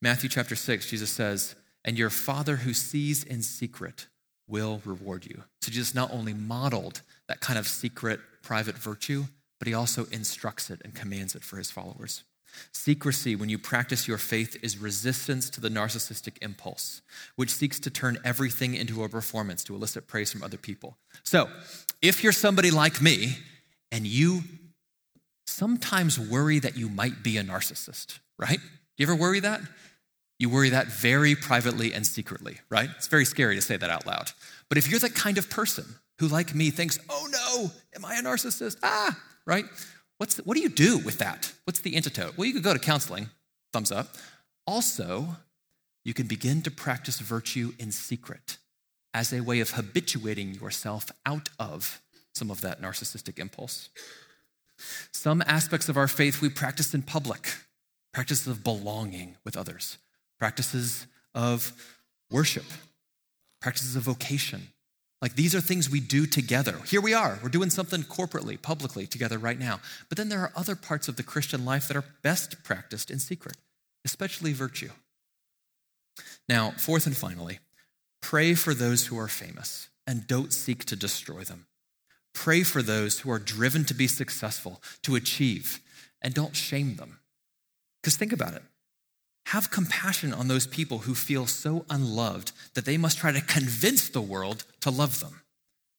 [0.00, 1.54] Matthew chapter 6, Jesus says,
[1.84, 4.06] And your Father who sees in secret
[4.46, 5.42] will reward you.
[5.60, 9.24] So Jesus not only modeled that kind of secret, private virtue,
[9.58, 12.24] but he also instructs it and commands it for his followers.
[12.72, 17.02] Secrecy, when you practice your faith, is resistance to the narcissistic impulse,
[17.36, 20.96] which seeks to turn everything into a performance to elicit praise from other people.
[21.24, 21.48] So,
[22.00, 23.36] if you're somebody like me
[23.92, 24.42] and you
[25.58, 28.60] sometimes worry that you might be a narcissist, right?
[28.60, 29.60] Do you ever worry that?
[30.38, 32.88] You worry that very privately and secretly, right?
[32.96, 34.30] It's very scary to say that out loud.
[34.68, 35.84] But if you're the kind of person
[36.20, 38.76] who, like me, thinks, oh no, am I a narcissist?
[38.84, 39.64] Ah, right?
[40.18, 41.52] What's the, what do you do with that?
[41.64, 42.38] What's the antidote?
[42.38, 43.28] Well, you could go to counseling,
[43.72, 44.16] thumbs up.
[44.64, 45.26] Also,
[46.04, 48.58] you can begin to practice virtue in secret
[49.12, 52.00] as a way of habituating yourself out of
[52.32, 53.88] some of that narcissistic impulse.
[55.12, 57.48] Some aspects of our faith we practice in public
[58.12, 59.98] practices of belonging with others,
[60.38, 61.72] practices of
[62.30, 62.64] worship,
[63.60, 64.68] practices of vocation.
[65.22, 66.80] Like these are things we do together.
[66.86, 67.38] Here we are.
[67.42, 69.80] We're doing something corporately, publicly together right now.
[70.08, 73.18] But then there are other parts of the Christian life that are best practiced in
[73.18, 73.56] secret,
[74.04, 74.90] especially virtue.
[76.48, 77.60] Now, fourth and finally,
[78.20, 81.67] pray for those who are famous and don't seek to destroy them.
[82.44, 85.80] Pray for those who are driven to be successful, to achieve,
[86.22, 87.18] and don't shame them.
[88.00, 88.62] Because think about it.
[89.46, 94.08] Have compassion on those people who feel so unloved that they must try to convince
[94.08, 95.40] the world to love them.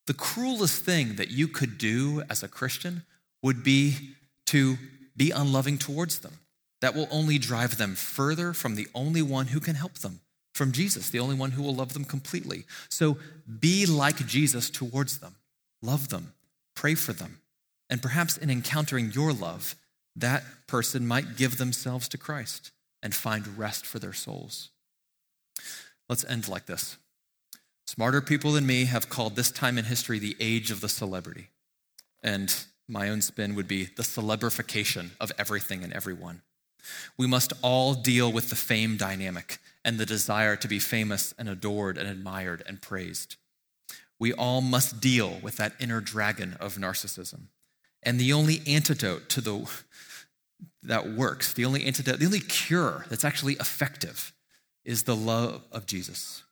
[0.08, 3.04] The cruelest thing that you could do as a Christian
[3.44, 4.16] would be
[4.46, 4.78] to
[5.18, 6.40] be unloving towards them.
[6.82, 10.22] that will only drive them further from the only one who can help them,
[10.54, 12.66] from Jesus, the only one who will love them completely.
[12.90, 13.18] So
[13.60, 15.36] be like Jesus towards them,
[15.82, 16.34] love them,
[16.76, 17.40] pray for them,
[17.90, 19.76] and perhaps in encountering your love,
[20.16, 22.72] that person might give themselves to Christ
[23.02, 24.70] and find rest for their souls.
[26.08, 26.98] Let's end like this.
[27.88, 31.50] Smarter people than me have called this time in history the age of the celebrity.
[32.22, 32.54] And
[32.88, 36.42] my own spin would be the celebrification of everything and everyone.
[37.18, 41.48] We must all deal with the fame dynamic and the desire to be famous and
[41.48, 43.38] adored and admired and praised.
[44.20, 47.48] We all must deal with that inner dragon of narcissism.
[48.04, 49.70] And the only antidote to the
[50.84, 54.34] that works, the only antidote, the only cure that's actually effective
[54.86, 56.44] is the love of Jesus.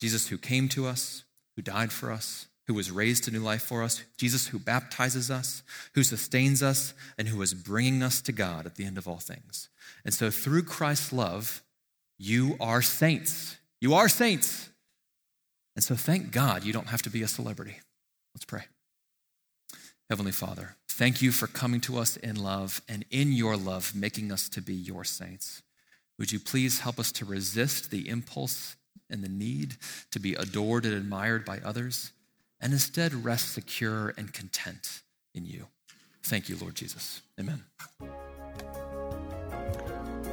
[0.00, 1.24] Jesus who came to us,
[1.56, 5.30] who died for us, who was raised to new life for us, Jesus who baptizes
[5.30, 5.62] us,
[5.94, 9.18] who sustains us, and who is bringing us to God at the end of all
[9.18, 9.68] things.
[10.04, 11.62] And so through Christ's love,
[12.18, 13.56] you are saints.
[13.80, 14.70] You are saints.
[15.74, 17.76] And so thank God you don't have to be a celebrity.
[18.34, 18.62] Let's pray.
[20.10, 24.30] Heavenly Father, thank you for coming to us in love and in your love making
[24.30, 25.62] us to be your saints.
[26.18, 28.76] Would you please help us to resist the impulse
[29.08, 29.76] and the need
[30.10, 32.12] to be adored and admired by others
[32.60, 35.00] and instead rest secure and content
[35.34, 35.66] in you?
[36.22, 37.22] Thank you, Lord Jesus.
[37.40, 37.64] Amen.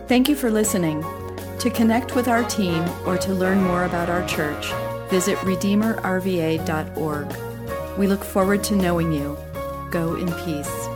[0.08, 1.04] Thank you for listening.
[1.60, 4.72] To connect with our team or to learn more about our church,
[5.10, 7.98] visit redeemerrva.org.
[7.98, 9.38] We look forward to knowing you.
[9.92, 10.89] Go in peace.